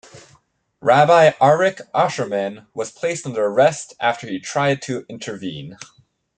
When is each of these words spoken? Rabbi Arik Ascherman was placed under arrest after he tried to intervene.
Rabbi 0.81 1.29
Arik 1.39 1.79
Ascherman 1.93 2.65
was 2.73 2.89
placed 2.91 3.27
under 3.27 3.45
arrest 3.45 3.93
after 3.99 4.25
he 4.25 4.39
tried 4.39 4.81
to 4.81 5.05
intervene. 5.07 5.77